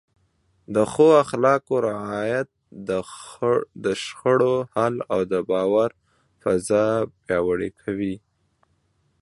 د 0.75 0.77
ښو 0.91 1.07
اخلاقو 1.23 1.75
رعایت 1.89 2.47
د 3.83 3.87
شخړو 4.03 4.55
حل 4.73 4.95
او 5.13 5.19
د 5.31 5.33
باور 5.49 5.89
فضا 6.41 6.87
پیاوړې 7.23 7.69
کوي. 7.81 8.15